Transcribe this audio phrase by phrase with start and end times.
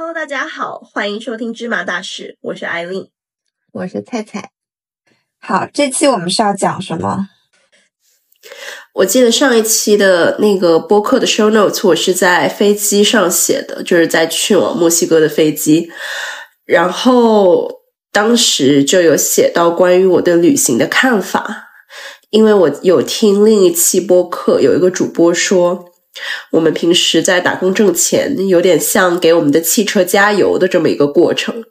[0.00, 3.10] Hello，大家好，欢迎收听芝麻大事，我是艾琳，
[3.72, 4.52] 我是菜菜。
[5.40, 7.26] 好，这期我们是要讲什么？
[8.94, 15.90] 我记得上一期的那个播客的 show notes，我是在飞机上写的，就是在去往墨西哥的飞机，
[16.64, 17.80] 然后
[18.12, 21.70] 当时就有写到关于我对旅行的看法，
[22.30, 25.87] 因为我有听另一期播客，有一个主播说，
[26.52, 31.64] 我们平时在打工挣钱，有点像给我们的汽车加油的这么一个过程，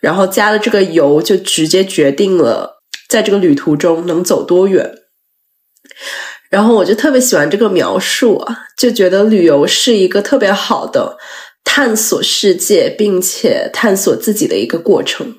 [0.00, 4.90] 然后加了这个油，就直接决定了在这个旅途中能走多远。
[6.50, 11.18] 然后我就特别喜欢这个描述啊，就觉得旅游是一个特别好的
[11.62, 15.34] 探索世界并且探索自己的一个过程。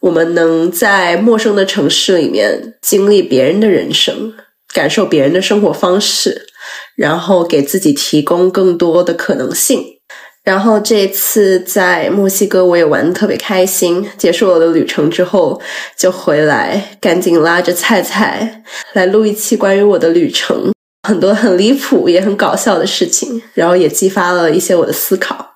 [0.00, 4.34] 我们能在陌生的城市里面经历别人的人生，
[4.74, 6.47] 感受别人的生活方式，
[6.96, 9.82] 然后给自己提供更多的可能性。
[10.44, 15.60] 然后这次在墨西哥我也玩的特别开心，结束我的旅程之后
[15.94, 18.62] 就回来，赶紧拉着菜菜
[18.94, 20.72] 来录一期关于我的旅程，
[21.06, 25.46] 很多很离谱也很搞笑的事情，然后也激发了一些我的思考，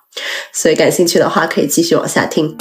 [0.51, 2.55] 所以感兴趣的话可以继续往下听。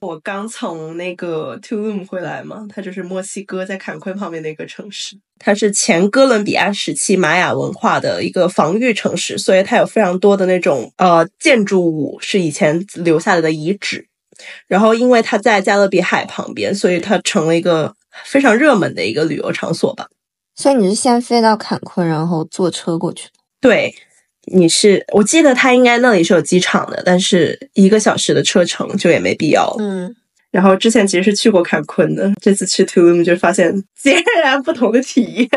[0.00, 14.06] 我刚从那个 Tulum 回来嘛，它就是墨西哥在坎昆旁边的一个城市，它是前哥伦比亚时期玛雅文化的一个防御城市，所以它有非常多的那种呃建筑物是以前留下来的遗址。
[14.68, 20.08] 然后因为它在加勒比海旁边，所以它成了一个非常热门的一个旅游场所吧。
[20.54, 23.32] 所以你是先飞到坎昆，然后坐车过去的？
[23.60, 23.94] 对。
[24.46, 29.74] 你是我记得他应该那里是有机场的，但是一个小时的车程就也没必要。
[29.78, 30.14] 嗯，
[30.50, 35.48] 然后之前其实是去过坎昆的，这次去 Tulum 就发现 截然不同的体验。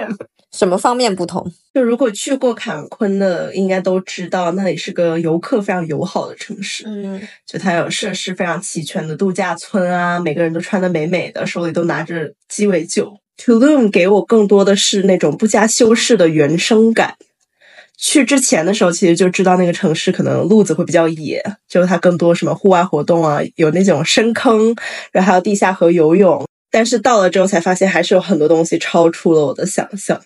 [0.54, 1.46] 什么方面不同？
[1.74, 6.86] 就如果去过坎昆的，应该都知道那里是个游客非常友好的城市。
[6.88, 13.18] 嗯，就它有设施非常齐全的度假村啊，每个人都穿的美美的，手里都拿着鸡尾酒。
[13.38, 17.16] Tulum 给我更多的是那种不加修饰的原生感。
[17.98, 24.76] 去之前的时候，其实就知道那个城市可能路子会比较野，就是它更多什么户外活动啊，有那种深坑，
[25.12, 26.46] 然后还有地下河游泳。
[26.70, 30.22] 但是到了之后才发现，还是有很多东西超出了我的想象。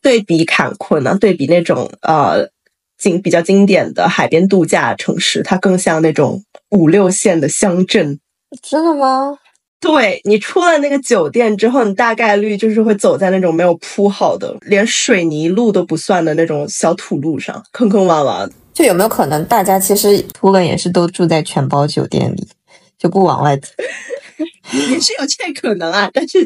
[0.00, 2.48] 对比坎昆呢，对比那种呃
[2.96, 8.18] 经比较经典的海边度假城市，它更像那种五六线的乡镇。
[8.62, 9.36] 真的吗？
[9.80, 18.52] 对你出了那个酒店之后，你大概率就是会走在那种没有铺好的、连水泥路都不算的那种小土路上，坑坑洼洼的。
[18.74, 22.46] 就有没有可能，大家其实图了也是都住在全包酒店里，
[22.98, 23.68] 就不往外走？
[24.90, 26.44] 也是有这可能啊， 但是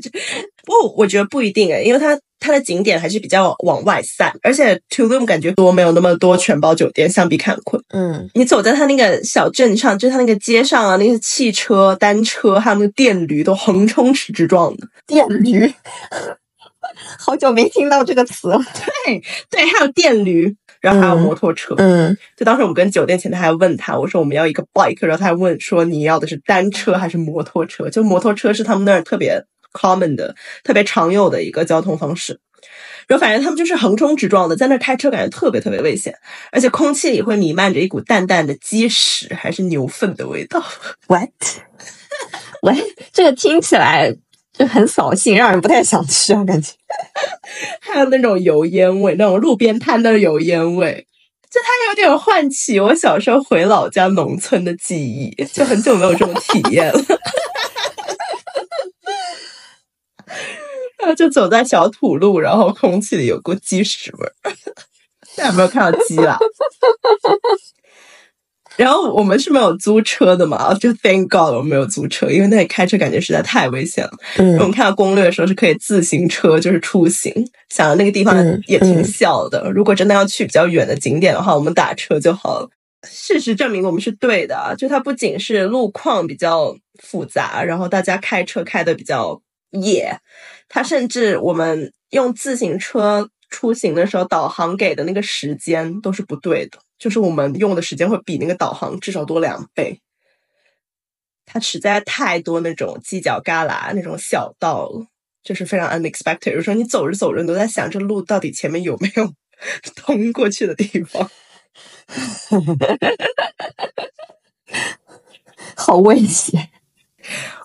[0.64, 15.72] 不，我觉得不一定诶，因为它它的景点还是比较往外散，而且 Tulum 感觉多没有那么多全包酒店，相比坎昆，嗯，你走在它那个小镇上，就是它那个街上啊，那些汽车、单车还有那个电驴都横冲直撞的电驴，
[17.18, 18.58] 好久没听到这个词了。
[19.06, 20.54] 对对，还有电驴。
[20.84, 27.88] 然后还有摩托车，嗯，就当时我们跟酒店前台还问他，我说我们要一个 bike，然后他还问说你要的是单车还是摩托车？
[27.88, 32.38] 就摩托车是他们那儿特别 common 的、特别常有的一个交通方式。
[33.06, 36.14] 然后反正他们就是横冲直撞的，在那开车感觉特别特别危险，
[36.52, 40.62] 而且空气里会弥漫着一股淡淡的鸡屎还是牛粪的味道。
[41.06, 41.30] What？
[42.60, 42.76] 喂，
[43.10, 44.14] 这个听起来。
[44.56, 46.72] 就很扫兴，让人不太想吃啊，感觉。
[47.82, 51.06] 还有那种油烟味，那种路边摊的油烟味，
[51.50, 57.04] 就它有点唤起我小时候回老家农村的记忆，就很久没有这种体验了。
[60.98, 64.32] 然 后就走在小土路，然后空气里有股鸡屎味儿。
[65.34, 66.38] 现在没有看到鸡了。
[68.76, 74.10] 然后我们是没有租车的嘛，就 Thank God 我们没有租车，因为那里开车感觉实在太危险了。
[74.38, 77.32] 嗯，我们看到攻略的时候是可以自行车就是出行，
[77.68, 79.70] 想着那个地方也挺小的。
[79.70, 82.68] 如果真的要去比较远的景点的话，我们打车就好了。
[83.06, 89.40] 事实证明我们是对的，就它不仅是路况比较复杂，然后大家开车开的比较
[89.70, 90.18] 野，
[90.68, 96.78] 它甚至我们用自行车出行的时候，导航给的那个时间都是不对的。
[96.98, 100.00] 就是我们用的时间会比那个导航至少多两倍，
[101.44, 105.06] 它实在太多那种犄角旮旯、那种小道了，
[105.42, 106.54] 就是非常 unexpected。
[106.54, 109.30] 有时候你走着走着，你都在想，这路到底前面有没有
[109.96, 111.30] 通过去的地方？
[115.76, 116.70] 好危险。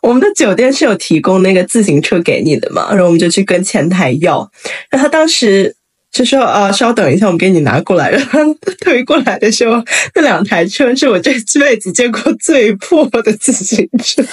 [0.01, 4.49] 我们的酒店是有提供那个自行车给你的嘛，然后我们就去跟前台要，
[4.89, 5.75] 然后他当时
[6.11, 8.09] 就说啊，稍等一下，我们给你拿过来。
[8.09, 8.39] 然后
[8.81, 9.81] 推过来的时候，
[10.15, 14.27] 那两台车是我这辈子见过最破的自行车，就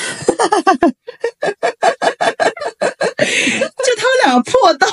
[3.96, 4.86] 他们俩破到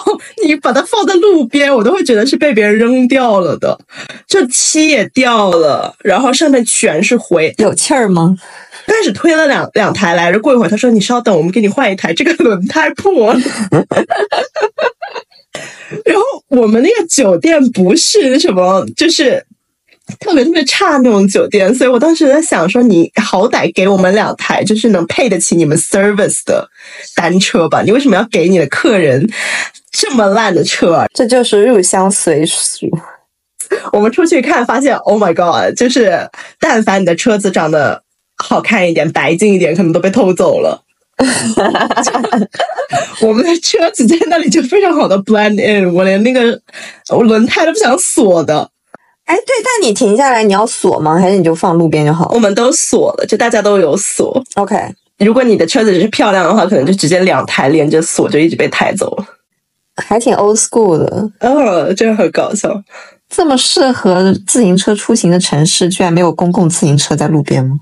[0.46, 3.80] 你把它放在路边，我都会觉得是被别人扔掉了的，
[4.28, 8.36] 就漆也掉了，然后上面全是灰，有气儿吗？
[8.86, 13.40] 开始推了两两台来着，过一会儿他说：“你稍等，我们给你换一台，这个轮胎破了。”
[16.06, 19.45] 然后我们那个酒店不是什么，就是
[20.19, 26.69] 特别特别差那种酒店，所以我当时在想说，你好歹给我们两台，就是能配得起你们 service 的
[27.15, 27.81] 单车吧？
[27.83, 29.30] 你为什么要给你的客人
[29.92, 31.06] 这么烂的车？
[31.13, 32.88] 这就是入乡随俗。
[33.92, 36.30] 我们出去看，发现 Oh my God，就是
[36.60, 38.04] 但凡你的车子长得
[38.36, 40.83] 好看一点、白净一点，可能都被偷走了。
[43.22, 46.60] 我们的车子在那里就非常好的 blend in，我连那个
[47.10, 48.70] 我轮胎都不想锁的。
[49.25, 51.18] 哎，对，但你停下来你要锁吗？
[51.18, 52.30] 还是你就放路边就好？
[52.34, 54.44] 我们都锁了，就大家都有锁。
[54.56, 54.75] OK，
[55.20, 59.25] 如果你的车子是漂亮的话，可能就直接两台连着锁，就一直被抬走了。
[59.96, 61.30] 还挺 old school 的。
[61.40, 62.70] 哦，真的很搞笑。
[63.30, 67.80] 这么适合自行车出行的城市，居然没有公共自行车在路边吗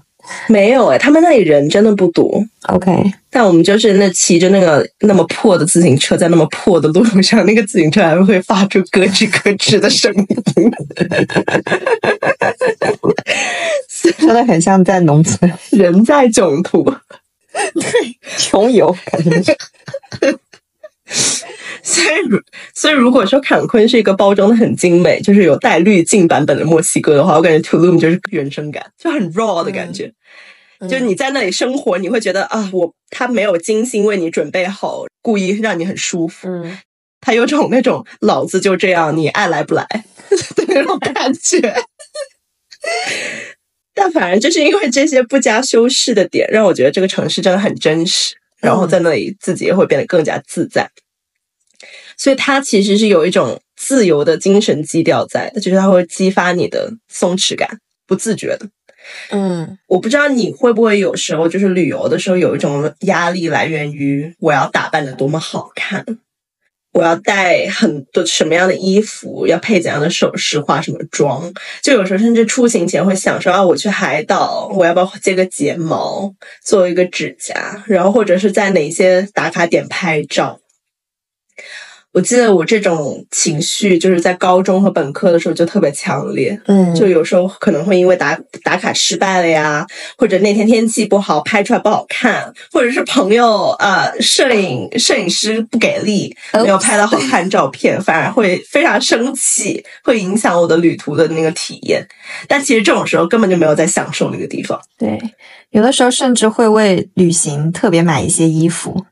[0.48, 2.44] 没有哎、他们那里人真的不多。
[2.68, 2.92] ？OK，
[3.30, 10.26] 但我们就是那骑着那个那么破的自行车，在那么破的路上，那个自行车还会发出咯吱咯吱的声音。
[14.18, 16.84] 真的很像在农村人在囧途。
[17.74, 17.84] 对
[18.38, 19.58] 穷游，感觉是。
[21.84, 22.40] 所以如，
[22.74, 30.14] 所以如果说坎昆是一个包装的很精美，就是有带滤镜版本的墨西哥的话，我感觉 Tulum 就是原生感，就很 raw 的感觉。
[30.90, 36.48] 就你在那里生活，你会觉得啊，我他没有精心为你准备好，故意让你很舒服。
[36.48, 36.80] 嗯，
[37.20, 39.86] 他有种那种老子就这样，你爱来不来
[40.56, 41.60] 的那种感觉。
[43.94, 50.90] 但反正就是因为这些不加修饰的点，让我觉得这个城市真的很真实，然后在那里自己也会变得更加自在。
[52.18, 58.68] 所以它其实是有一种自由的精神基调在的，就是它会激发你的松弛感，不自觉的。
[59.30, 66.06] 嗯，我不知道你会不会有时候就是旅游的时候有一种压力来源于我要打扮的多么好看，
[66.94, 71.54] 我要带很多什么样的衣服，要配怎样的首饰，化什么妆。
[71.82, 76.34] 就有时候甚至出行前会想说啊，我去海岛，我要不要接个睫毛，
[76.64, 80.60] 做一个指甲，然后或者是在哪些打卡点拍照。
[82.14, 89.88] 我记得我这种情绪就是在高中和本科的时候就特别强烈，嗯，就有时候可能会因为打打卡失败了呀，
[90.18, 102.06] 或者那天天气不好，拍出来不好看，或者是朋友呃摄影摄影师不给力，没有拍到好看照片，反而会非常生气，会影响我的旅途的那个体验。
[102.48, 104.80] 但其实这种时候根本就没有在享受那个地方。
[104.98, 105.18] 对，
[105.70, 109.06] 有的时候甚至会为旅行特别买一些衣服，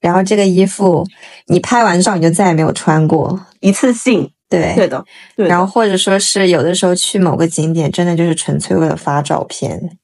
[0.00, 1.06] 然后这个衣服
[1.46, 3.40] 你拍完照你就再也没有穿过。
[3.60, 5.04] 一次性，对，对的，
[5.34, 5.48] 对的。
[5.48, 9.98] 然后或者说是有的时候去某个景点，真的就是纯粹为了发照片，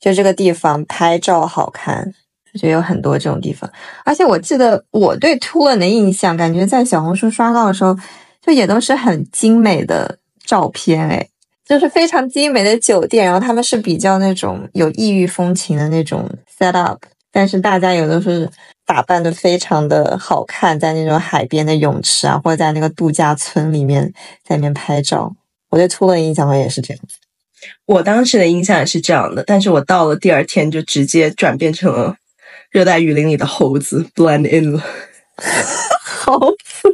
[0.00, 2.14] 就这个地方拍照好看，
[2.58, 3.70] 就有很多这种地方。
[4.04, 7.94] 而且我记得我对突伦的印象，感觉在小红书刷到的时候，
[8.40, 11.28] 就也都是很精美的照片，哎，
[11.66, 18.48] 就是非常精美的酒店，然后他们是比较那种有异域风情的那种 set up，但是大家有的是
[18.84, 24.12] 打扮的非常的好看，在那种海边的泳池啊，或者在那个度假村里面
[24.44, 25.34] 在里面拍照。
[25.70, 27.16] 我对突伦印象好像也是这样子。
[27.86, 32.16] 我当时的印象也是这样的，但是我到了第二天就直接转变成了
[32.70, 34.82] 热带雨林里的猴子 blend in 了。
[36.04, 36.92] 猴子，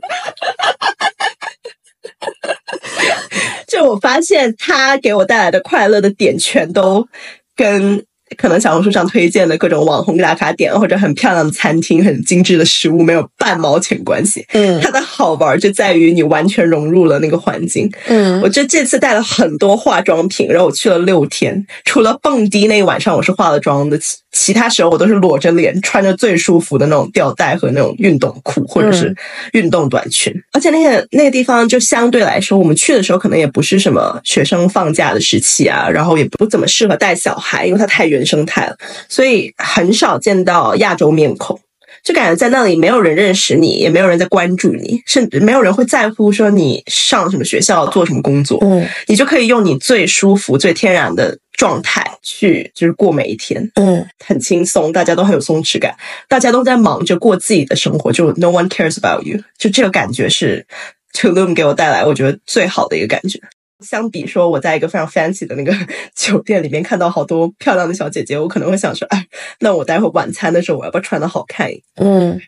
[3.66, 7.08] 就我发现他给我带来的快乐的点，全都
[7.56, 8.04] 跟
[8.38, 14.46] 可能小红书上推荐的各种网红打卡点或者很漂亮的餐厅、很精致的食物没有半毛钱关系。
[14.52, 17.90] 嗯它的好玩就在于你完全融入了那个环境。
[18.06, 23.98] 嗯我这这次带了很多化妆品，然后我去了六天，除了蹦迪那一晚上我是化了妆的，
[24.32, 29.14] 其其他时候我都是裸着脸，穿着最舒服的那种吊带和那种运动裤或者是
[29.52, 30.34] 运动短裙。
[30.52, 38.74] 而且那个那个地方就相对来说，我们去的时候可能也不是什么学生放假的时期啊，然后也不怎么适合带小孩，因为它太原生态了，
[39.06, 41.60] 所以很少见到亚洲面孔。
[42.02, 48.58] 就感觉在那里没有人认识你，也没有人在关注你，甚至没有人会在乎说你上什么学校、做什么工作。
[48.62, 55.94] 嗯你就可以用你最舒服、最天然的状态去就是过每一天，嗯，很轻松，大家都很有松弛感，
[56.28, 60.66] 大家都在忙着过自己的生活，就 no one cares about you，就这个感觉是
[61.14, 63.40] Tulum 给我带来我觉得最好的一个感觉。
[63.80, 65.72] 相比说我在一个非常 fancy 的那个
[66.14, 69.26] 酒店里面看到好多漂亮的小姐姐，我可能会想说，哎，
[69.60, 72.08] 那我待会晚餐的时候我要不要穿的好看一点？
[72.08, 72.40] 嗯，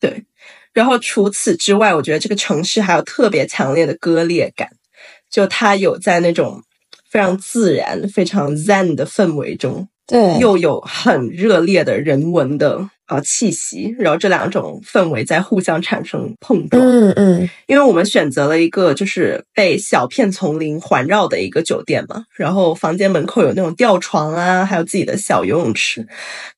[0.00, 0.24] 对。
[0.72, 4.70] 然后除此之外，我觉得这个城市还有特别强烈的割裂感，
[5.30, 6.62] 就它有在那种
[7.10, 16.82] 非常自然、非常 zen 的氛围中，对，又有很热烈的人文的呃气息，然后这两种氛围在互相产生碰撞。
[16.82, 26.06] 嗯嗯因为我们选择了一个就是被小片丛林环绕的一个酒店嘛，然后房间门口有那种吊床啊，还有自己的小游泳池，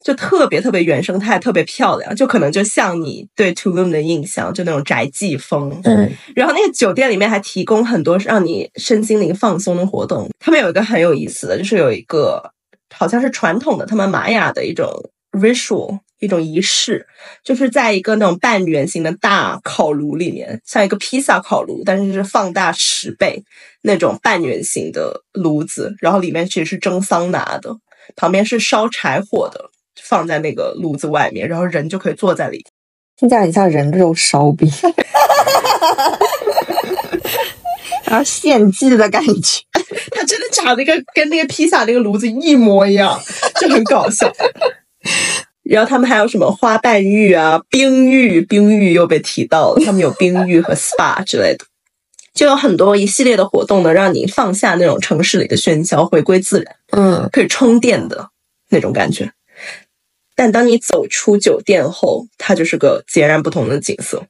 [0.04, 5.80] 就特别特别原生态，特别漂亮，就可能就像你对 Tulum 的印象，就那种宅记风。
[5.84, 10.28] 嗯然后那个酒店里面还提供很多让你身心灵放松的活动。
[10.40, 12.42] 他们有一个很有意思的，就是有一个
[12.96, 14.88] 好像是传统的他们玛雅的一种
[15.32, 17.06] ritual，一种仪式，
[17.42, 23.44] 就是在一个那种半圆形的大烤炉里面，像一个披萨烤炉，但是是放大十倍
[23.82, 27.76] 那种半圆形的炉子，然后里面其实是蒸桑拿的，
[28.16, 29.70] 旁边是烧柴火的，
[30.00, 32.64] 放在那个炉子外面，然后人就可以坐在里面。
[33.16, 34.68] 听起来很像人肉烧饼，
[38.22, 39.62] 献祭的感觉。
[40.12, 43.18] 它真的长得跟跟那个披萨那个炉子一模一样，
[43.60, 44.30] 就很搞笑。
[45.64, 51.64] 然后他们还有什么花瓣浴啊、冰浴，冰浴又被提到了，他们有冰浴和 SPA 之类的，
[52.34, 58.28] 就有很多一系列的活动，能让你放下那种城市里的喧嚣，回归自然，嗯可以充电的
[58.68, 59.32] 那种感觉。
[60.36, 64.26] 但当你走出酒店后，它就是个截然不同的景色。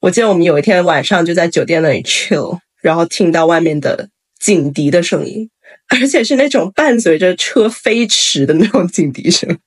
[0.00, 4.08] 我记得我们有一天晚上就在酒店那里 chill，然后听到外面的
[4.38, 5.50] 警笛的声音，
[5.88, 9.58] 而且是那种伴随着车飞驰的那种警笛声，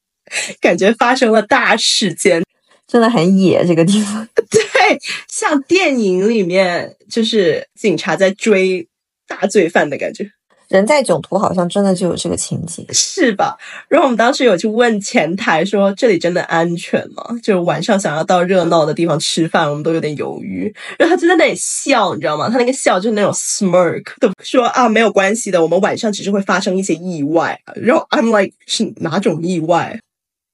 [0.60, 2.42] 感觉发生了大事件。
[2.86, 4.28] 真的很野这个地方。
[4.50, 4.98] 对，
[5.28, 8.86] 像电影里面就是警察在追
[9.26, 10.30] 大罪犯的感觉。
[10.72, 12.84] 人在囧途好像真的就有这个情节。
[12.92, 13.56] 是吧？
[13.88, 20.74] 然后我们当时有去问前台说：“这里真的安全吗？”就是晚上想要到热闹的地方吃饭，我们都有点犹豫。
[20.98, 22.48] 然后他就在那里笑，你知道吗？
[22.48, 27.60] 他那个笑就是那种 smirk，都说啊没有关系的，我们晚上只是会发生一些意外。
[27.76, 30.00] 然后 I'm like 是哪种意外？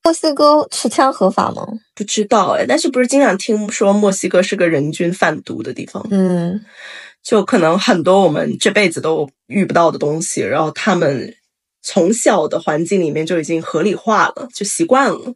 [0.04, 1.66] 墨西哥持枪合法吗？
[1.94, 6.06] 不知道哎，但是不是经常听说墨西哥是个人均贩毒的地方？
[6.10, 6.64] 嗯，
[7.22, 11.34] 就可能很多我们这辈子都遇不到的东西，然后他们
[11.82, 15.34] 从小的环境里面就已经合理化了，就习惯了。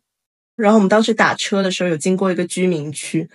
[0.55, 3.29] 然后我们当时打车的时候，有经过一个居民区，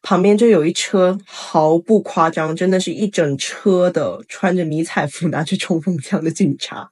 [0.00, 6.90] 旁边就有一车，毫不夸张，真的是一整车的穿着迷彩服、拿着冲锋枪的警察。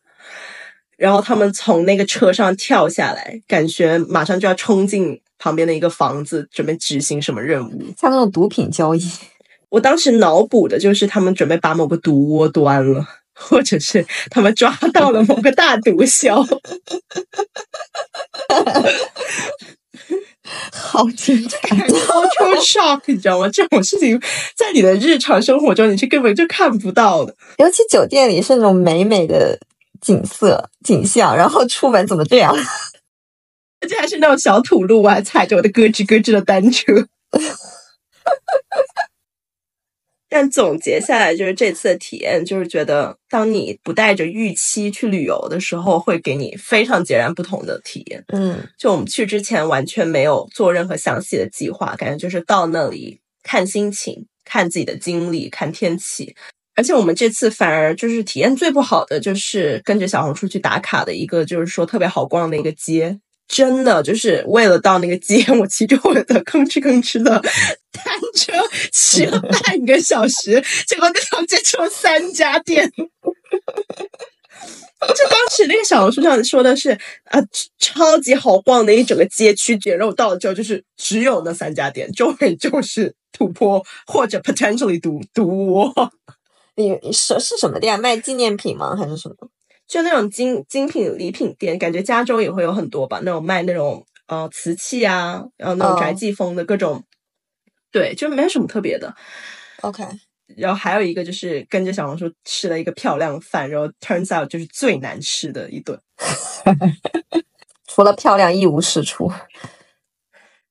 [0.99, 7.83] 然后他们从那个车上跳下来，感觉马上就要冲进旁边的一个房子，准备执行什么任务。
[7.99, 9.00] 像那种毒品交易。
[9.71, 16.47] 我当时脑补的就是他们准备把某个毒窝端了，或者是他们抓到了某个大毒枭。
[20.73, 21.59] 好精彩！
[21.87, 23.49] cultural shock，你知道吗？
[23.53, 24.21] 这种事情
[24.57, 27.37] 在你的日常生活中你是根本就看不到的。
[27.59, 29.57] 尤其酒店里是那种美美的
[30.00, 32.53] 景色景象，然后出门怎么这样？
[33.81, 37.07] 而且还是那种小土路，我还踩着我的咯吱咯吱的单车。
[40.31, 48.25] 但总结下来，就是这次的体验，就是觉得当你不带着预期去旅游的时候，会给你非常截然不同的体验。
[48.29, 56.37] 嗯就我们去之前完全没有做任何详细的计划，感觉就是到那里看心情、看自己的经历、看天气。
[56.77, 63.19] 而且我们这次反而就是体验最不好的，就是跟着小红书去打卡的一个，就是说特别好逛的一个街。
[63.52, 67.42] 真的就是为了到那个街，我骑着我的吭哧吭哧的
[67.90, 68.04] 单
[68.37, 68.52] 车
[68.92, 72.88] 骑了半个小时， 结果那条街只有三家店。
[72.92, 73.09] 就
[75.28, 76.90] 当时那个小红书上说的是
[77.25, 77.40] 啊，
[77.78, 85.92] 超级好逛的一整个街区，然后我到了之后就是只有那三家店，周围就是土坡或者 potentially 毒毒窝，
[86.76, 87.99] 你是是什么店？
[87.99, 88.95] 卖纪念品吗？
[88.95, 89.35] 还是什么？
[89.90, 97.02] 就那种精精品礼品店，感觉加州也会有很多吧，那种卖那种呃瓷器啊，然后那种哦宅记风的各种，
[97.90, 99.12] 对，就没有什么特别的。
[99.80, 100.04] OK，
[100.56, 106.00] 然后还有一个就是跟着小红书吃了一个漂亮饭，然后 turns out 就是最难吃的一顿。
[107.88, 109.32] 除了漂亮一无是处。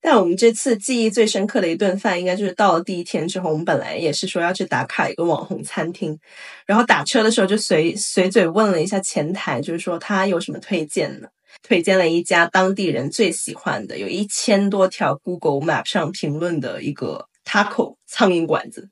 [0.01, 6.17] 但我们这次记忆最深刻的一顿饭，应该就是到了第一天之后，我们本来也是说要去打卡一个网红餐厅，
[6.65, 11.27] 然后打车的时候就随随嘴问了一下前台，就是说他有什么推荐呢，
[11.61, 18.89] 推荐了一家当地人最喜欢的，有一千多条 Google Map 上评论的一个 taco 苍蝇馆子。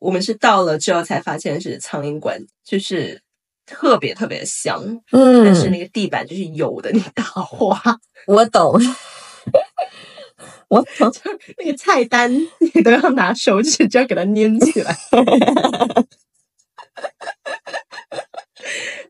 [0.00, 3.22] 我们是到了之后才发现是苍蝇馆，就是
[3.66, 7.78] 特别特别香，嗯但是嗯，那个地板就是油的那个大花。
[8.26, 8.80] 我懂，
[10.68, 11.12] 我懂。
[11.58, 12.32] 那个菜单
[12.74, 14.96] 你都要拿手指这样给它粘起来，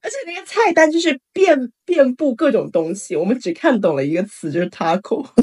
[0.03, 5.27] 而且那个菜单就是遍遍布各种东西，我们只看懂了一个词，就是 taco。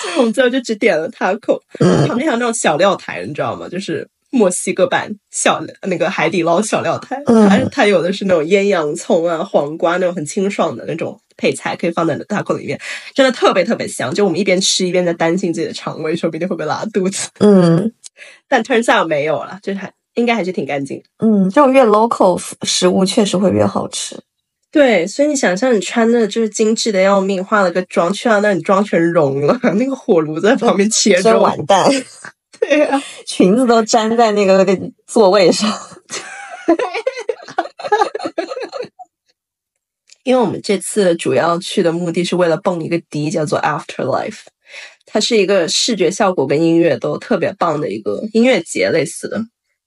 [0.00, 1.60] 所以我们最后就只点了 taco，
[2.06, 3.68] 旁边还有那种小料台，你知道吗？
[3.68, 12.78] 就是墨西哥版小那个海底捞小料台，嗯它它有的是那种腌洋葱啊、黄瓜那种很清爽的那种配菜，可以放在 taco 里面，
[13.14, 14.12] 真的特别特别香。
[14.12, 17.90] 就我们一边吃一边在担心自己的肠胃，说不定会不会拉肚子，嗯
[18.46, 21.04] 但 turns out 没有了，就是还应该还是挺干净的。
[21.26, 24.18] 嗯，这种越 local 食物确实会越好吃。
[24.72, 31.90] 对，所以你想象你穿的就是精致的要命，化了个妆去到那，你妆全融了， 那个火炉在旁边切真肉，完蛋，
[32.60, 35.68] 对啊，裙子都粘在那个那个座位上。
[40.24, 44.40] 因为我们这次主要去的目的是为了蹦一个迪，叫做 Afterlife，
[45.06, 49.40] 它是一个视觉效果跟音乐都特别棒的一个音乐节类似的，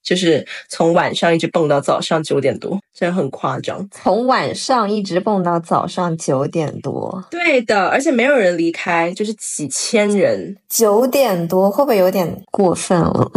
[0.04, 3.88] 就是从晚上一直蹦到早上九点多，真的很夸张。
[3.92, 10.58] 从晚上一直蹦到早上九点多，对的，而且没有人离开，就是几千人。
[10.68, 13.32] 九点多会不会有点过分了？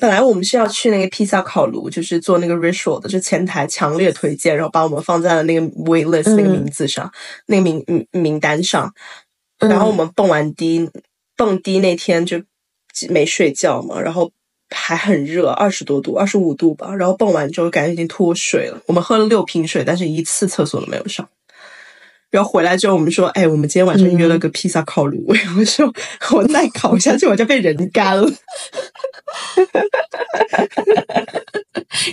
[0.00, 7.10] 本来我们是要去那个披萨烤炉，就是做那个 ritual 的，就前台强烈推荐，然后把我们放在了那个 wait list 那个名字上，
[7.46, 8.92] 那个名名名单上。
[9.58, 10.90] 然后我们蹦完迪，
[11.36, 12.42] 蹦迪那天就
[13.08, 14.32] 没睡觉嘛，然后
[14.70, 16.94] 还很热，二十多度，二十五度吧。
[16.94, 21.28] 然后蹦完之后感觉已经脱水了，我们喝了六瓶水，但是一次厕所都没有上。
[22.30, 25.24] 然后回来之后，我们说：“哎，我们今天晚上约了个披萨烤炉。
[25.28, 25.92] 我说
[26.34, 28.28] ：“我再烤下去，我就被人干了。”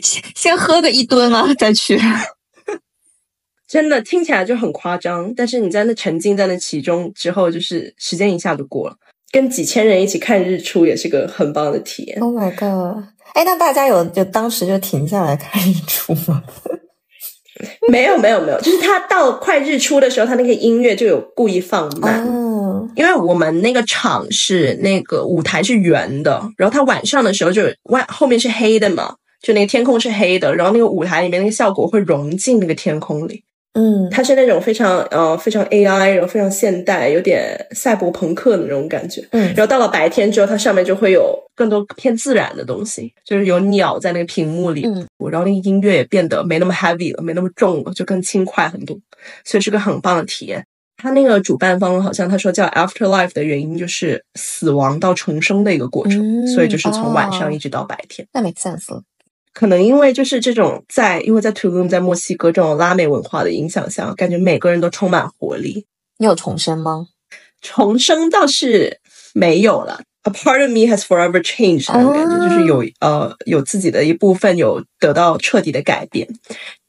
[0.02, 2.00] 先先喝个一吨啊，再去。
[3.68, 8.96] 真的听起来就很夸张，但是你在那沉浸在那其中之后，就是时间一下就过了。
[9.32, 12.20] 跟几千人一起看日出也是个很棒的体验。
[12.22, 13.04] Oh my god！
[13.34, 16.44] 哎，那大家有就当时就停下来看日出吗？
[17.92, 22.26] 没有没有没有，就是他到快日出的时候，他那个音乐就有故意放慢。
[22.28, 33.44] 哦，因为我们那个场是那个舞台是圆的，然后它晚上的时候就外后面是黑的嘛，就那个天空是黑的，然后那个舞台里面那个效果会融进那个天空里。
[33.74, 39.28] 嗯，它是那种非常呃非常 AI，然后非常现代，有点赛博朋克的那种感觉。
[39.32, 48.96] 嗯然后到了白天之后，它上面就会有更多偏自然的东西，就是有鸟在那个屏幕里，嗯然后那个音乐也变得没那么 heavy 了，没那么重了，就更轻快很多，
[49.44, 50.64] 所以是个很棒的体验。
[50.96, 58.26] 他那个主办方好像他说叫 Afterlife 的原因就是死亡到重生的一个过程，嗯所以就是从晚上哦一直到白天。
[58.32, 59.02] 那 make sense 了。
[59.54, 65.86] 可能因为就是这种在因为在 Tulum 在墨西哥这种拉美文化的影响下，感觉每个人都充满活力。
[66.18, 67.08] 你有重生吗？
[67.62, 69.00] 重生倒是
[69.34, 70.02] 没有了。
[70.24, 76.28] A part of me has forever changed 那种感觉，哦就是有呃有自己的一部分有得到彻底的改变，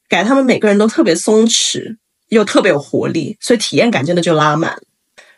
[0.07, 1.97] 感觉他们每个人都特别松弛，
[2.29, 4.81] 又特别有活力，所以体验感真的就拉满。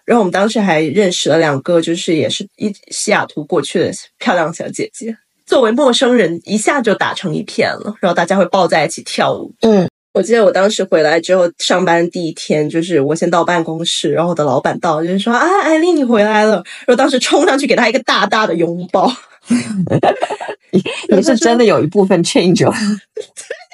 [0.05, 5.17] 然后我们当时还认识了两个，就是也是一西雅图过去的漂亮小姐姐。
[5.47, 9.51] 作为陌生人，一下就打成一片了，然后大家会抱在一起跳舞。
[9.62, 16.55] 嗯，我记得我当时回来之后，上班第一天，就是我先到办公室，然后我的老板到，就是说啊，艾丽你回来了，
[16.86, 19.12] 然后当时冲上去给他一个大大的拥抱。
[21.10, 22.73] 你是真的有一部分 change 了。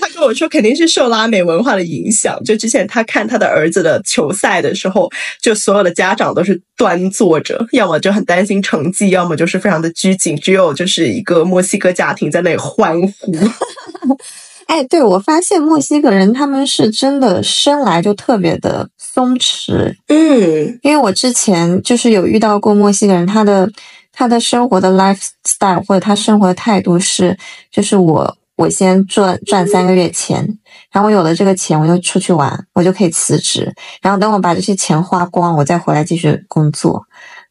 [0.00, 2.42] 他跟我说，肯定是受拉美文化的影响。
[2.44, 5.10] 就之前他看他的儿子的球赛的时候，
[5.40, 13.34] 就所有的家长都是端坐着，要么就很担心成绩，要么就是非常的拘谨，只有就是一个墨西哥家庭在那里欢呼。
[14.66, 23.68] 哎，对，我发现墨西哥人他们是真的生来就特别的松弛，嗯因为我之前就是有遇到过墨西哥人，他的
[24.12, 27.36] 他的生活的 lifestyle 或者他生活的态度是，
[27.72, 30.46] 就是我我先赚赚三个月钱，
[30.92, 37.02] 然后我有了这个钱，我就出去玩，我就可以辞职，然后等我把这些钱花光，我再回来继续工作。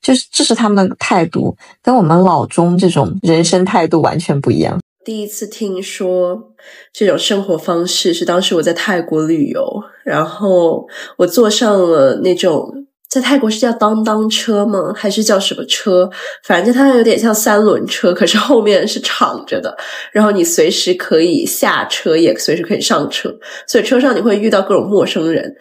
[0.02, 4.80] 就是这是他们的态度，跟我们老中这种人生态度完全不一样。
[5.04, 6.54] 第一次听说
[6.94, 9.66] 这种生活方式是当时我在泰国旅游，
[10.06, 14.94] 然后我坐上了那种在泰国是叫当当车吗？
[14.96, 16.08] 还是叫什么车？
[16.44, 19.76] 反正它有点像三轮车，可是后面是敞着的，
[20.12, 23.34] 然后你随时可以下车，也随时可以上车，
[23.66, 25.56] 所以车上你会遇到各种陌生人。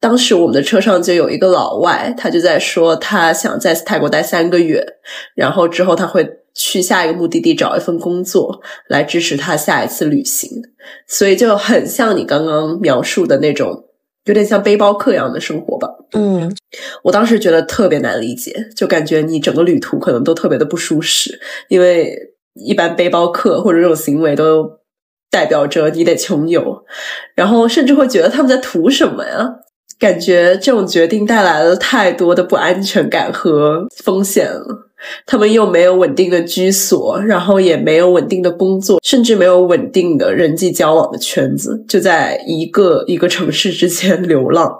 [0.00, 4.82] 当时我们的车上就有一个老外，他就在说他想在泰国待三个月，
[5.34, 10.50] 然后之后他会去下一个目的地找一份工作来支持他下一次旅行，
[11.06, 13.84] 所以就很像你刚刚描述的那种，
[14.24, 15.88] 有点像背包客一样的生活吧。
[16.12, 16.54] 嗯，
[17.02, 22.16] 我当时觉得特别难理解，就感觉你整个旅途可能都特别的不舒适，因为
[22.54, 24.80] 一般背包客或者这种行为都
[25.30, 26.84] 代表着你得穷游，
[27.34, 29.56] 然后甚至会觉得他们在图什么呀？
[29.96, 34.83] 感觉这种决定带来了太多的不安全感和风险了。
[35.26, 44.78] 他们又没有稳定的居所，然后也没有稳定的工作，甚至没有稳定的人际交往的圈子，就在一个一个城市之间 流浪。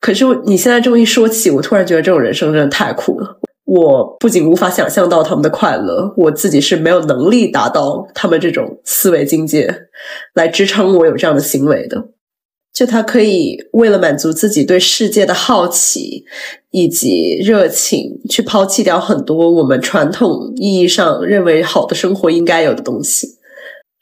[0.00, 3.38] 可是你现在这么一说起，我突然觉得这种人生真的太苦了。
[3.64, 9.74] 我不仅无法想象到他们的快乐，我自己是没有能力达到他们这种思维境界，
[10.34, 12.04] 来支撑我有这样的行为的。
[12.74, 16.24] 就他可以为了满足自己对世界的好奇
[16.72, 23.28] 以及热情，去抛弃掉很多我们传统意义上认为好的生活应该有的东西。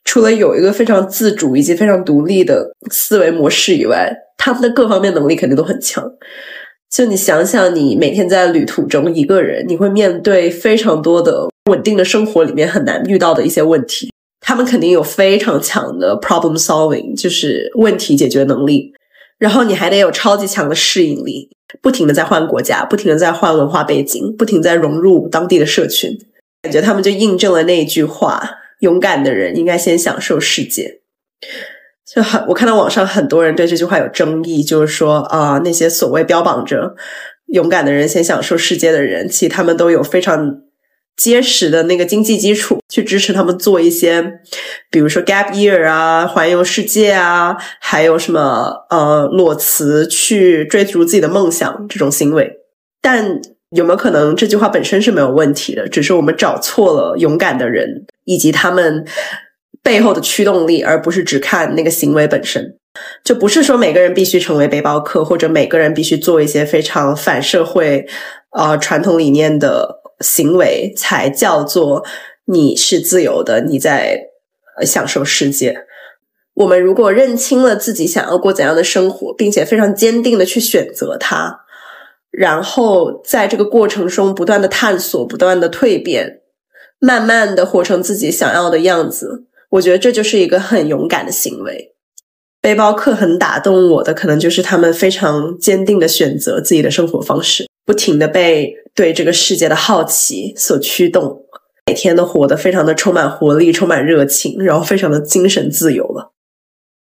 [0.05, 6.11] 除了有一个非常自主以及非常独立的思维模式以外，他们的各方面能力肯定都很强。
[6.91, 14.12] 就你想想，你每天在旅途中一个人，你会面对非常多的稳定的生活里面很难遇到的一些问题。
[14.45, 18.93] 他们肯定有非常强的 problem solving，就是问题解决能力。
[19.39, 21.49] 然后你还得有超级强的适应力，
[21.81, 26.19] 不停的在换国家，不停的在换文化背景，不停在融入当地的社群。
[26.63, 28.43] 感觉他们就印证了那一句话：
[28.81, 31.01] 勇敢的人应该先享受世界。
[32.05, 36.95] 就很，我看到网上很多人对这句话有争议，就是说啊，那些所谓标榜着
[37.47, 40.63] 勇敢的人先享受世界的人，其实他们都有非常。
[41.17, 44.41] 结实的那个经济基础去支持他们做一些，
[44.91, 52.51] 比如说 gap year 啊，环游世界啊，还有什么呃裸辞去追逐自己的梦想这种行为。
[53.01, 55.87] 但有没有可能这句话本身是没有问题的？
[55.89, 59.07] 只是我们找错了勇敢的人以及他们
[59.83, 62.77] 背后的驱动力，而不是只看那个行为本身。
[63.23, 68.07] 就不是说每个人必须成为背包客，或者每个人必须做一些非常反社会
[68.51, 70.02] 呃传统理念的。
[70.23, 72.05] 行为才叫做
[72.47, 74.29] 你是自由的，你在
[74.87, 75.87] 享受世界。
[76.55, 81.61] 我们如果认清了自己想要过怎样的生活，并且非常坚定的去选择它，
[82.31, 86.41] 然后在这个过程中不断的探索、不断的蜕变，
[86.99, 91.95] 慢慢的活成自己想要的样子，我觉得这就是一个很勇敢的行为。
[92.61, 98.82] 背包客很打动我的，可能就是他们非常坚定的选择自己的生活方式，不停的被。
[98.95, 101.47] 对这个世界的好奇所驱动，
[101.87, 106.33] 每天都活得非常的充满活力、充满热情，然后非常的精神自由了。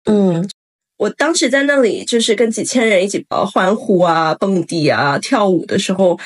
[0.05, 0.49] 嗯，
[0.97, 6.17] 我当时在那里就是跟几千人一起呃欢呼啊、蹦迪啊、跳舞的时候，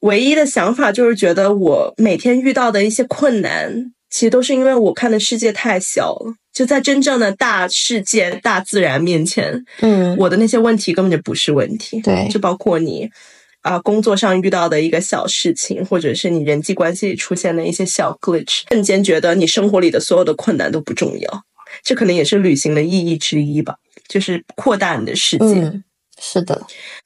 [0.00, 6.34] 唯一的想法就是觉得我每天遇到的一些困难，其实都是因为我看的世界太小了。
[6.52, 12.00] 就在真正的大世界、大自然面前，嗯，我的那些问题根本就不是问题。
[12.00, 13.08] 对，就包括你。
[13.66, 21.42] 啊，工作上遇到的一个小事情，或者是你人际关系里出现的一些小 glitch，瞬间觉得你生活里的所有的困难都不重要。
[21.82, 23.76] 这可能也是旅行的意义之一吧，
[24.06, 25.44] 就是扩大你的世界。
[25.44, 25.84] 嗯，
[26.20, 26.62] 是的。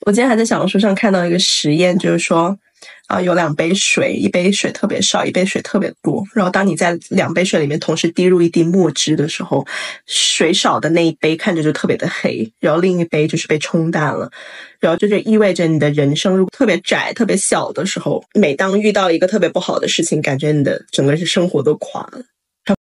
[0.07, 2.59] 我今天还在小红书上看到一个实验，就是说。
[3.07, 6.25] 啊，有两杯水，一杯水特别少，一杯水特别多。
[6.33, 9.67] 然后，当你在两杯水里面同时滴入一滴墨汁的时候，
[10.07, 14.31] 水少的那一杯看着就特别的黑，然后另一杯就是被冲淡了。
[14.79, 22.23] 然后，这就意味着你的人生如果特别窄、特别小的时候，每当遇到一个特别不好的事情，感觉你的整个是生活都垮了。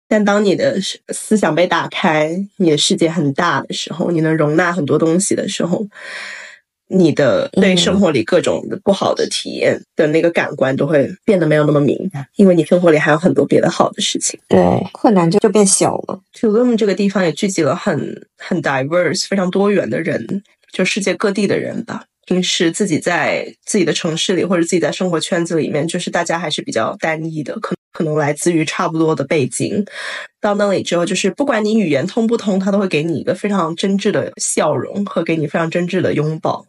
[0.10, 0.78] 但当你的
[1.10, 5.88] 思想被打开，你的世界很大的时候，你能容纳很多东西的时候。
[6.90, 14.40] 你的对生活里各种不好的体验的那个感官都会变得没有那么敏感，因为你生活里还有很多别的好的事情。
[14.48, 14.60] 对，
[14.94, 16.20] 困难就就变小了。
[16.34, 22.06] Tulum 这个地方也聚集了很很 diverse、非常多元的人，就世界各地的人吧。
[22.26, 29.86] 平时自己在自己的城市里或者自己在生活圈子里面，就是大家还是比较单一的，可可能来自于差不多的背景。
[30.42, 36.66] 到那里之后，就是不管你语言通不通，他都会给你一个非常真挚的笑容和给你非常真挚的拥抱。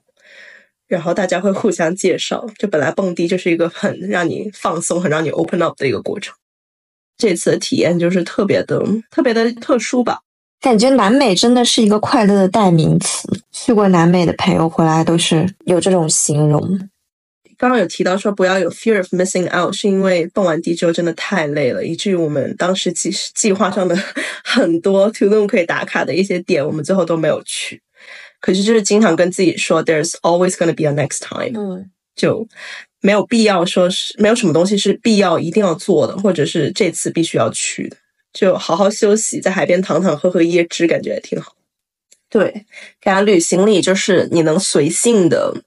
[0.88, 6.34] 然后大家会互相介绍，就本来蹦迪就是一个很让你放松、很让你 open up 的一个过程。
[7.16, 10.20] 这次的体验就是特别的、特别的特殊吧。
[10.60, 13.28] 感觉南美真的是一个快乐的代名词。
[13.52, 16.88] 去过南美的朋友回来都是有这种形容。
[17.56, 23.96] 刚刚有提到说不要有 fear of missing out，是因为蹦完迪之后真的太累了，以至于我们当时计计划上的
[24.44, 27.82] 很多 Tulum 可以打卡的一些点，我们最后都没有去。
[28.40, 32.46] 可是就是经常跟自己说，there's always gonna be a next time，嗯，就
[33.00, 37.96] 没有必要说是没有什么东西是必要一定要做的，或者是这次必须要去的。
[38.32, 41.54] 就好好休息，在海边躺躺喝喝椰汁，感觉也挺好。
[42.30, 42.66] 对，
[43.00, 45.62] 感觉旅行里就是你能随性的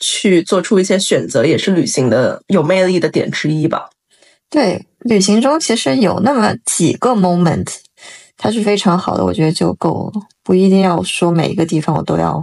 [0.00, 3.88] 去做出一些选择，也是旅行的有魅力的点之一吧。
[4.50, 7.68] 对，旅行中其实有那么几个 moment，
[8.42, 12.42] 它是非常好的，我觉得就够了，不一定要说每一个地方我都要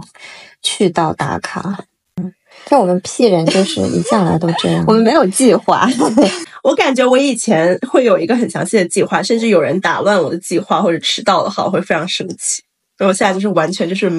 [0.62, 1.84] 去到打卡。
[2.16, 2.32] 嗯，
[2.70, 5.86] 像我们 P 人就是一向来都这样， 我们没有计划。
[6.64, 12.62] 我感觉我以前会有一个很详细的计划，甚至有人打乱我的计划或者迟到的话，我会非常生气。
[12.96, 14.10] 然后我现在就是完全就是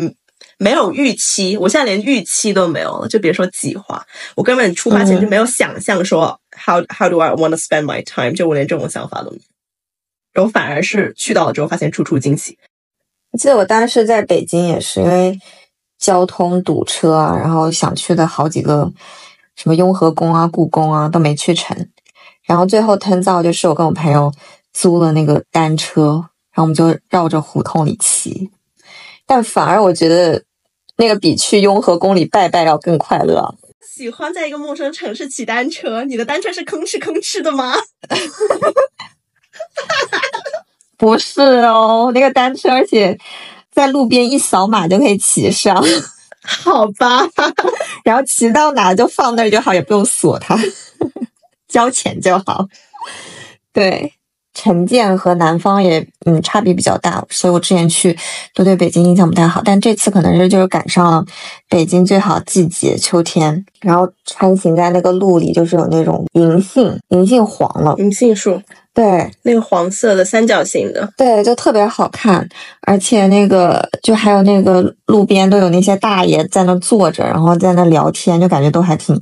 [0.60, 9.44] 没有预期，我现在连预期都没有了，就别说计划，我根本出发前就没有想象说 how how do I want to spend my time，就我连这种想法都没有。
[10.34, 12.58] 然后反而是去到了之后，发现处处惊喜。
[13.32, 15.40] 我记得我当时在北京也是因为
[15.98, 18.92] 交通堵车啊，然后想去的好几个
[19.56, 21.90] 什么雍和宫啊、故宫啊都没去成。
[22.44, 24.34] 然后最后 turns out 就是我跟我朋友
[24.74, 28.50] 租了那个单车，然后我们就绕着胡同里骑。
[29.26, 30.44] 但反而我觉得
[30.98, 33.56] 那个比去雍和宫里拜拜要更快乐。
[33.82, 37.76] 喜欢在一个陌生城市骑单车，你的单车是吭哧吭哧的吗？
[40.98, 43.18] 不是哦，那个单车，而且
[43.72, 45.84] 在路边一扫码就可以骑上。
[46.44, 47.22] 好吧，
[48.04, 50.58] 然后骑到哪就放那儿就好，也不用锁它。
[51.70, 52.68] 交钱就好，
[53.72, 54.14] 对，
[54.54, 58.18] 城建和南方也嗯差别比较大，所以我之前去
[58.54, 61.24] 都对北京印象不太好，但这次可能是就是赶上了
[61.70, 68.62] 北京最好季节秋天，然后穿行在那个路里，就是有那种银杏，银杏黄了，银杏树，
[68.94, 72.48] 对，那个黄色的三角形的，对，就特别好看，
[72.82, 79.18] 而且那个就还有那个路边都有那些大爷在那坐着，然后在那聊天，就感觉都还挺，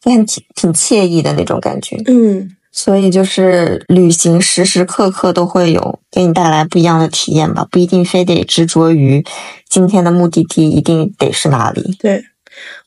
[0.00, 1.96] 就很挺挺惬意的那种感觉。
[2.06, 9.24] 嗯，所以就是旅行时时刻刻都会有给你带来不一样的体验吧，不一定非得执着于
[9.68, 11.96] 今天的目的地一定得是哪里。
[11.98, 12.22] 对。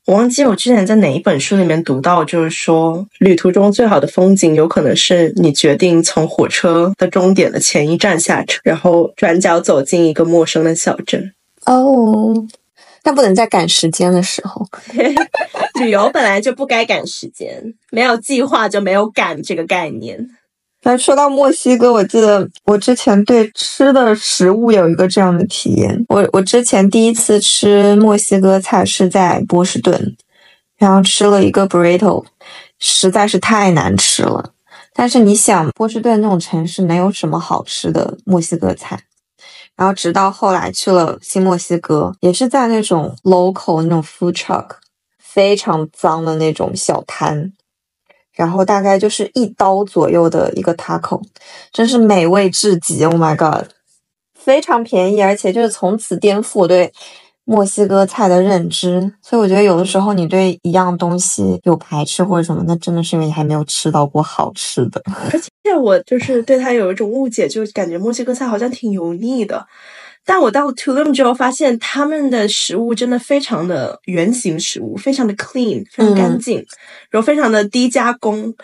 [0.07, 11.31] 我忘记我之前在哪一本书里面读到，就是说旅途中最好的风景，有可能是你决定从火车的终点的前一站下车，然后转角走进一个陌生的小镇。
[11.67, 12.33] 哦，
[13.03, 14.65] 但不能在赶时间的时候。
[15.79, 20.27] 旅游本来就不该赶时间，没有计划就没有赶这个概念。
[20.83, 26.03] 那说到墨西哥，我记得我之前对吃的食物有一个这样的体验。
[26.09, 30.17] 我我之前第一次吃墨西哥菜是在波士顿，
[30.77, 32.25] 然后吃了一个 burrito，
[32.79, 34.53] 实在是太难吃了。
[34.93, 39.03] 但是你想，波士顿那种城市没有什么好吃的墨西哥菜。
[39.77, 44.67] 然后直到后来去了新墨西哥，也是在那种 local 那种 food truck，
[45.17, 47.53] 非常脏的那种小摊。
[48.33, 51.21] 然后大概就是一刀左右的一个 taco，
[51.71, 53.03] 真是美味至极。
[53.03, 53.67] Oh my god，
[54.33, 56.91] 非常便宜，而且就是从此颠覆我对
[57.43, 59.13] 墨西哥菜的认知。
[59.21, 65.01] 所以我觉得有的时候你对一样东西有排斥或者什么，那真的是因为你还没有吃到过好吃的。
[65.31, 69.67] 而且我就是对它有一种误解，就感觉墨西哥菜好像挺油腻的。
[70.23, 76.63] 但我到 Tulum 之后，发现他们的食物真的非常的圆形食物，非常的 clean，非常干净，
[77.09, 78.55] 然后非常的低加工。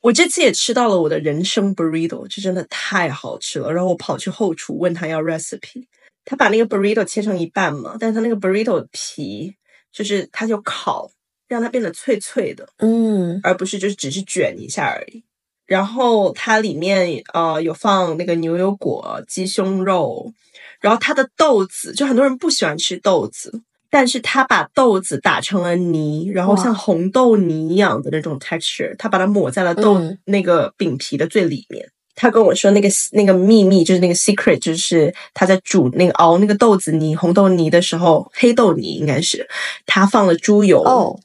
[0.00, 3.72] 我这次也吃到了我的人生 burrito，这真的太好吃了。
[3.72, 5.84] 然后我跑去后厨问他要 recipe，
[6.24, 9.54] 他把那个 burrito 切成一半嘛，但是他那个 burrito 的皮
[9.92, 11.10] 就是他就烤，
[11.48, 15.24] 让它变得脆脆的，嗯，而不是就是只是卷一下而已。
[15.66, 20.32] 然后它里面呃有放那个牛油果、鸡胸肉。
[20.80, 31.88] 然后它的豆子，就很多人不喜欢吃豆子，但是他把豆子打成了泥，然后像红豆泥一样的那种 texture，他把它抹在了豆那个饼皮的最里面。
[32.14, 39.46] 他跟我说那个那个秘密就是那个 secret，就是他在煮那个熬那个豆子泥、红豆泥的时候，黑豆泥应该是
[39.84, 41.20] 他放了猪油，哦，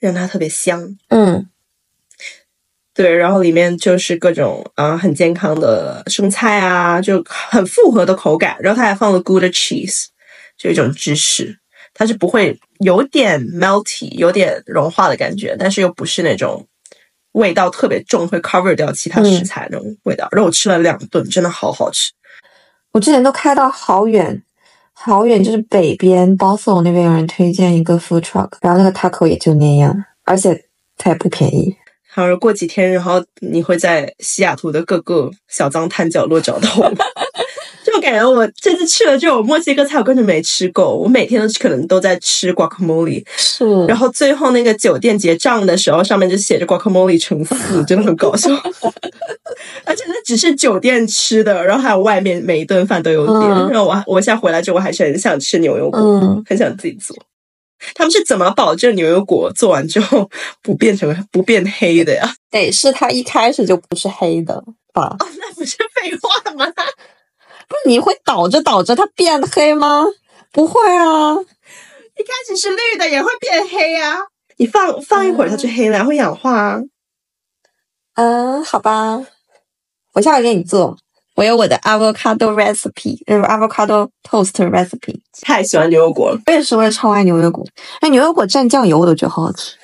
[0.00, 0.98] 让它特别香。
[1.08, 1.46] 嗯。
[3.02, 8.56] 对，然后里面就是各种啊很健康的生菜啊，就很复合的口感。
[8.60, 10.04] 然后它还放了 good cheese，
[10.56, 11.58] 就一种芝士，
[11.94, 16.64] 它是不会有点 melty，有点融化的感觉，但是又不是那种
[17.32, 20.28] 味道特别重，会 cover 掉其他食材那种味道。
[20.30, 22.12] 然后我吃了两顿，真的好好吃。
[22.92, 24.40] 我之前都开到好远，
[24.92, 31.74] 好远，就是北边 b o s t o 那边有人推荐一个 food truck，然后那个 taco 也就那样，而且它也不便宜。
[32.14, 36.92] 好像过几天，然后你会在西雅图的各个小脏摊角落找到我。
[37.84, 43.24] 就感觉我这次去了之后，墨西哥菜我根本没吃够，我每天都可能都在吃 guacamole。
[43.36, 48.50] 是，然后最后那个酒店结账的时候，上面就写着 guacamole 乘四，真的很搞笑。
[49.84, 53.50] 而且那只是酒店吃的，然后还有外面每一顿饭都有点。
[53.68, 56.00] 然后我我现在回来之后，我还是很想吃牛油果，
[56.46, 57.16] 很想自己做。
[57.94, 60.30] 他们是怎么保证牛油果做完之后
[60.62, 62.34] 不变成不变黑的呀？
[62.50, 65.16] 得是它一开始就不是黑的吧？
[65.18, 66.66] 哦，那不是废话吗？
[67.68, 70.04] 不是你会倒着倒着它变黑吗？
[70.52, 74.18] 不会啊，一开始是绿的也会变黑啊。
[74.58, 76.80] 你放放一会儿它就黑了，会氧化啊。
[78.14, 79.24] 嗯，好吧，
[80.12, 80.98] 我下回给你做。
[81.42, 85.18] 我有我的 avocado recipe，就是 avocado toast recipe。
[85.40, 87.66] 太喜欢牛油果了，我也是，我也超爱牛油果。
[88.00, 89.74] 那牛油果蘸酱油我都觉得好好吃。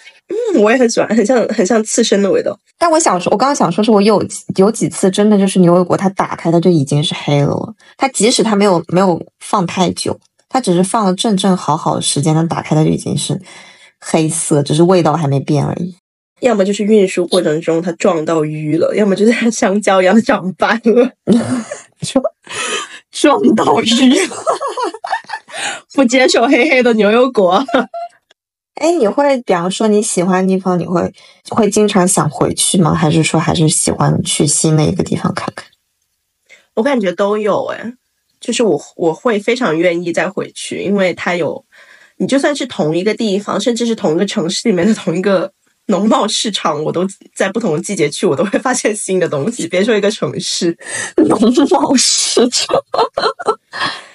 [0.55, 2.57] 嗯，我也很喜欢，很像很像刺身的味道。
[2.79, 7.75] 但我想说，我刚刚想说是我有有几次真的就是牛油果，它打开它就已经是黑了。
[7.97, 10.16] 它即使它没有没有放太久，
[10.49, 13.40] 它只是放了正正好好的时间，它打开它就已经是
[13.99, 15.97] 黑色，只是味道还没变而已。
[16.40, 21.12] 要么就是运输过程中它撞到淤了，要么就是它香蕉一样长斑了，
[22.01, 22.24] 撞
[23.11, 24.31] 撞到淤，
[25.94, 27.64] 不接受黑黑的牛油果。
[28.74, 31.12] 哎，你会比方说你喜欢的地方，你会
[31.51, 32.94] 会经常想回去吗？
[32.94, 35.66] 还是说还是喜欢去新的一个地方看看？
[36.74, 37.94] 我感觉都有哎，
[38.38, 41.64] 就是我我会非常愿意再回去，因为它有
[42.18, 45.53] 你就算是同一个地方，甚至是同一个城市里面的同一个。
[45.88, 49.66] 农贸市场，我都在不同的季节去，我都会发现新的东西。
[49.68, 50.77] 别说一个城市，
[51.16, 51.38] 农
[51.70, 52.83] 贸市场，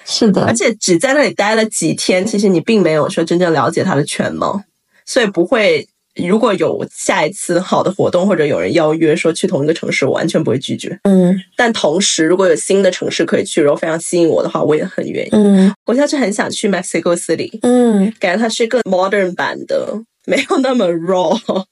[0.04, 0.44] 是的。
[0.44, 4.62] 而且只在那里待了几天，其实你并没有说真正了解它的全貌，
[5.04, 5.86] 所以不会。
[6.28, 10.96] 如果有下一次好的活动，或者有人邀约说去同一个城市，我完全不会拒绝。
[11.02, 11.36] 嗯。
[11.56, 15.30] 但同时，如果有新的城市可以去，然后非常吸引我的话，我也很愿意。
[15.32, 15.74] 嗯。
[15.86, 17.58] 我现在很想去 Mexico City。
[17.62, 18.14] 嗯。
[18.20, 20.04] 感觉它是一个 modern 版的。
[20.26, 21.64] 没有那么 raw，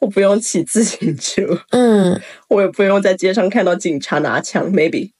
[0.00, 5.12] 我不用骑自行车，嗯，我也不用在街上看到警察拿枪，maybe，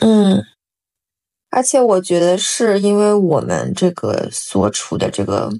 [0.00, 0.44] 嗯，
[1.50, 5.50] 而且我觉得是因为我们这个所处的这个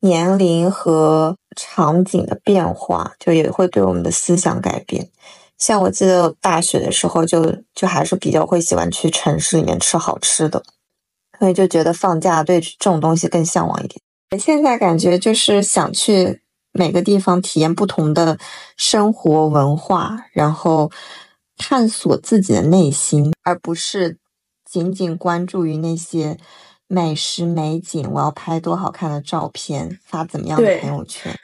[0.00, 5.08] 年龄和场景的变化，就也会对我们的思想改变。
[5.56, 10.62] 像我记得大学的时候，就就还是比较会喜欢去城市里面吃好吃的，
[11.38, 14.00] 所以就觉得放假对这种东西更向往一点。
[14.38, 16.40] 现在感觉就是想去
[16.72, 18.38] 每个地方体验不同的
[18.76, 20.90] 生活文化，然后
[21.56, 24.18] 探索自己的内心，而不是
[24.64, 26.38] 仅仅关注于那些
[26.86, 28.08] 美食美景。
[28.12, 31.34] 我要拍多好看的照片，发怎么样的朋友圈？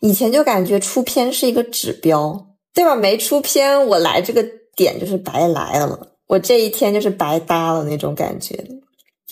[0.00, 2.96] 以前就感觉出片是一个指标，对吧？
[2.96, 8.58] 没出片，我来这个点就是白来了，我这一天就是白搭了那种感觉。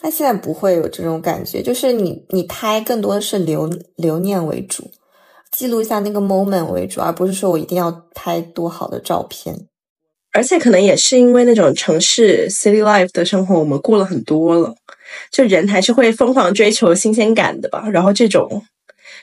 [0.02, 4.90] 那现在不会有这种感觉，就是你你拍更多的是留留念为主，
[5.50, 9.66] 记录一下那个 moment 为主，而不是说我一定要拍多好的照片。
[10.32, 14.74] 而且可能也是因为那种城市 city life 的生活，我们过了很多了，
[15.32, 17.88] 就人还是会疯狂追求新鲜感的吧。
[17.90, 18.64] 然后这种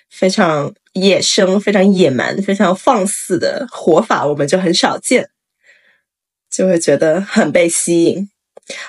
[0.10, 5.30] 非常野生、非常野蛮、非常放肆的活法，我们就很少见，
[6.52, 8.30] 就会觉得很被吸引。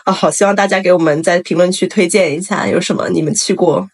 [0.05, 3.89] 啊，好希望大家给我们在评论区推荐一下，有什么你们去过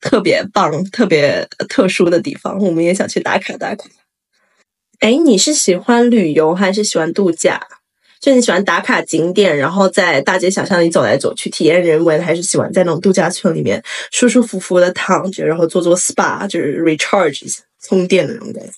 [0.00, 3.84] 特别棒、特别特殊的地方，我们也想去打卡打卡。
[5.00, 7.60] 哎，你是喜欢旅游还是喜欢度假？
[8.20, 13.82] 就你喜欢打卡景点，然后在大街小巷里走来走去体验人文，还是喜欢在那种度假村里面
[14.12, 18.72] 舒舒服服的躺着，然后做做 SPA，就是 recharge 一下、充电的那种感觉？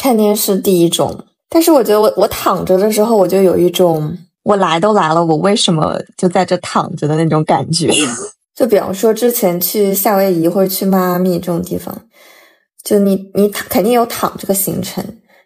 [0.00, 4.18] 肯定是第一种，但是我觉得我我躺着的时候，我就有一种。
[4.42, 7.90] 我来都来了，我为什么就在这躺着的那种感觉？
[8.54, 12.06] 就比方说之前去夏威夷或者去迈阿密这种地方，
[12.84, 15.02] 就你你肯定有躺这个行程，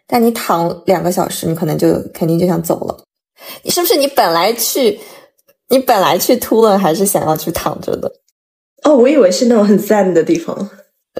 [0.07, 2.97] 但你躺两个小时，你可能就肯定就想走了。
[3.63, 4.99] 你是不是你本来去，
[5.69, 8.11] 你本来去突了，还是想要去躺着的？
[8.83, 10.69] 哦，我以为是那种很赞的地方。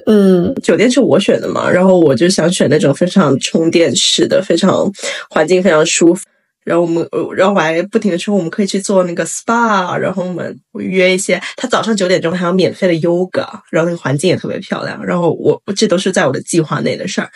[0.06, 4.92] 嗯，酒店是我选的嘛，然后我就想选那种非常充电式的，非常
[5.30, 6.24] 环境非常舒服。
[6.68, 15.02] 然后我们，然后我还不停的说我们可以去做那个 SPA，然后我们约一些，他早上九点钟还有免费的 Yoga，然后那个环境也特别漂亮。
[15.02, 17.30] 然后我，这都是在我的计划内的事儿。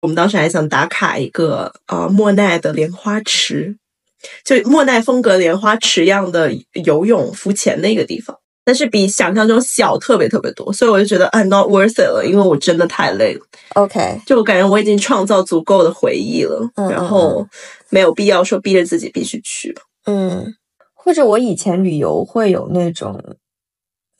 [0.00, 3.74] 我们当时还想打卡一个呃莫奈的莲花池，
[4.44, 6.52] 就莫奈风格莲花池一样的
[6.84, 13.40] 游泳浮潜的一个地方，但是比想象中小特别特别多，所以我就觉得 I'm not worth it 了，因为我真的太累了。
[13.74, 17.46] OK，就我感觉我已经创造足够的回忆了，嗯嗯然后
[17.88, 19.76] 没有必要说逼着自己必须去。
[20.06, 20.54] 嗯，
[20.94, 23.18] 或者我以前旅游会有那种，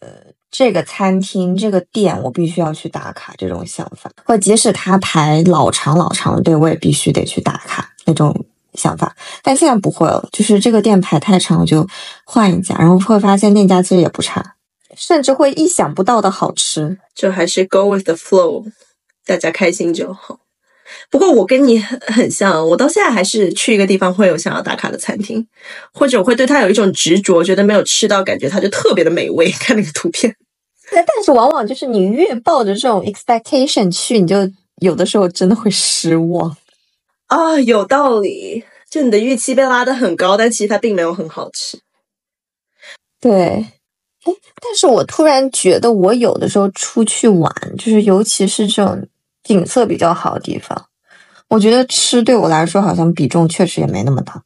[0.00, 0.08] 呃，
[0.50, 8.34] 这个餐厅、这个店我必须要去打卡这种想法，或即使他排老长老长的队，我也必须得去打卡那种
[8.80, 9.14] 想法。
[9.42, 11.86] 但现在不会了，就是这个店排太长，我就
[12.24, 14.54] 换一家，然后会发现那家其实也不差，
[14.96, 16.98] 甚至会意想不到的好吃。
[17.14, 18.64] 就还是 go with the flow，
[19.26, 20.40] 大家开心就好。
[21.08, 25.46] 不过我跟你很很像，我到现在还是去一个地方会有想要打卡的餐厅，
[25.92, 29.48] 或者我会对它有一种执着，觉得没有吃到，感觉它就特别的美味。
[29.52, 30.34] 看那个图片，
[30.90, 34.36] 但但是往往就是你越抱着这种 expectation 去，你就
[34.80, 36.56] 有的时候真的会失望。
[37.28, 38.64] 啊，有道理。
[38.90, 41.78] 就你的预期被拉得很高，但其实它并没有很好吃。
[43.20, 43.30] 对，
[44.24, 49.06] 哎，但是我突然觉得，我有的时候出去玩，就是尤其是这种
[49.44, 50.86] 景色比较好的地方，
[51.48, 54.42] 我觉得吃对我来说好像比重确实也没那么大。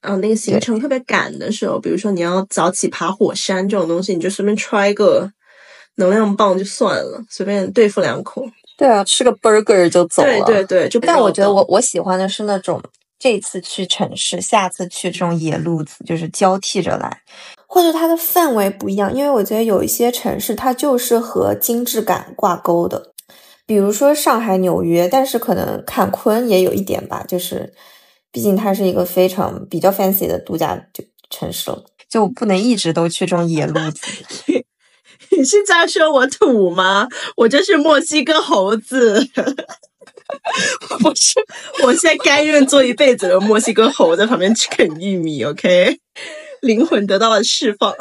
[0.00, 5.30] 啊，那个行程特别赶的时候，比如说你要早起爬火山这种东西，你就随便揣一个
[5.96, 8.46] 能量棒就算了，随便对付两口。
[8.76, 10.44] 对啊，吃个 burger 就走了。
[10.44, 12.82] 对对对，就但我觉得我我喜欢的是那种
[13.18, 17.22] 这次去城市，下次去这种野路子，就是交替着来，
[17.66, 19.14] 或者它的氛围不一样。
[19.14, 23.12] 因为我觉得有一些城市它就是和精致感挂钩的，
[23.64, 27.72] 比如说上海、纽约，但是可能坎昆也有一点吧，就是
[28.30, 34.00] 毕竟它是一个非常比较 fancy 的度假就城市了，就不能一直都去这种野路子。
[35.30, 37.08] 你是在说我土吗？
[37.36, 39.26] 我就是墨西哥猴子，
[41.00, 41.34] 不是，
[41.82, 45.98] 我现在甘愿做一辈子的墨西哥猴，在旁边吃啃玉米，OK，
[46.62, 47.94] 灵魂得到了释放。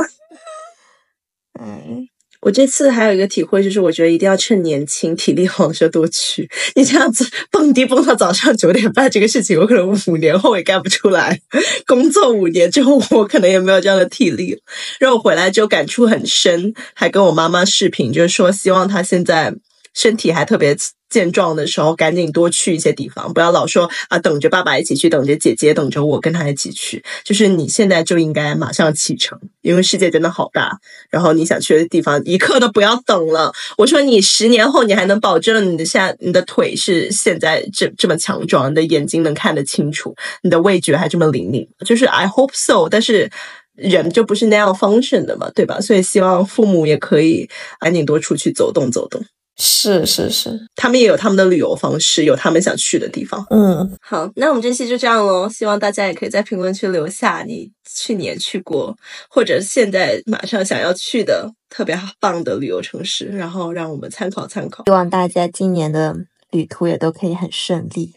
[1.60, 2.08] 嗯，
[2.42, 6.50] 我这次还有一个体会，就是我觉得一定要趁年轻、体力好的时候多去。
[6.76, 11.40] 你这样子蹦迪蹦到早上九点半，这个事情我可能五年后也干不出来。
[11.86, 14.60] 工作五年之后，我可能也没有这样的体力了。
[15.00, 19.54] 然后我回来之后感触很深，还跟我妈妈视频，就是说希望她现在
[19.94, 20.76] 身体还特别
[21.14, 27.04] 健壮的时候，赶紧多去一些地方，不要老说啊等着爸爸一起去，等着姐姐，等着我跟他一起去。
[27.24, 30.80] 就是你现在就应该马上启程，因为世界真的好大。
[31.12, 33.54] 然后你想去的地方，一刻都不要等了。
[33.78, 42.90] 我说你十年后你还能保证你的下你的腿是现在这这么强壮，你的眼睛能看得清楚，你的味觉还这么灵敏，就是 I hope so。
[42.90, 43.30] 但是
[43.76, 45.80] 人就不是那样 function 的嘛，对吧？
[45.80, 47.50] 所以希望父母也可以
[47.80, 49.24] 赶紧多出去走动走动。
[49.56, 53.46] 是是是，他们也有他们的旅游方式，有他们想去的地方。
[53.52, 55.48] 嗯，好，那我们这期就这样喽。
[55.48, 58.98] 希望大家也可以在评论区留下你去年去过，
[59.30, 64.84] 或者现在马上想要去的特别棒的旅游城市，然后让我们参考参考。
[64.86, 66.16] 希望大家今年的
[66.50, 68.16] 旅途也都可以很顺利，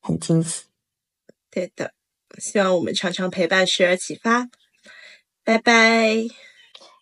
[0.00, 0.62] 很惊喜。
[1.50, 1.92] 对的，
[2.38, 4.48] 希望我们常常陪伴，时而启发。
[5.44, 6.24] 拜拜。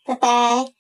[0.05, 0.73] 拜拜。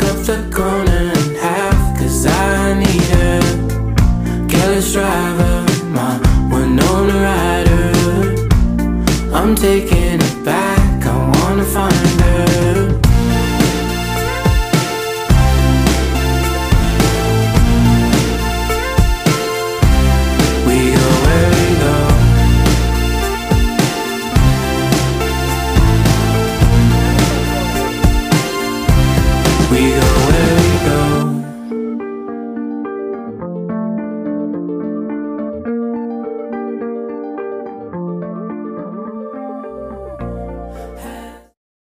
[0.00, 3.40] Cut the corner in half, cause I need her.
[4.48, 6.18] Careless driver, my
[7.28, 7.92] rider.
[9.34, 10.79] I'm taking it back,